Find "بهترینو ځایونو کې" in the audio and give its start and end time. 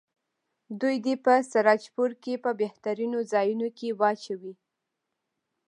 2.61-3.87